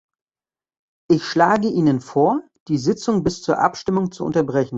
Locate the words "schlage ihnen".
1.23-2.01